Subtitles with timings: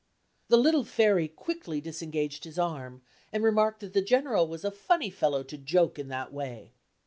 [0.47, 5.11] The little fairy quickly disengaged his arm, and remarked that the General was a funny
[5.11, 6.73] fellow to joke in that way.